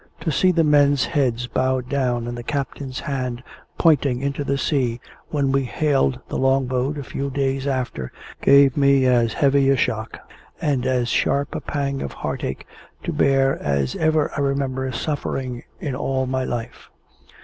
[0.21, 3.43] To see the men's heads bowed down and the captain's hand
[3.77, 8.11] pointing into the sea when we hailed the Long boat, a few days after,
[8.41, 10.17] gave me as heavy a shock
[10.59, 12.65] and as sharp a pang of heartache
[13.03, 16.89] to bear as ever I remember suffering in all my life.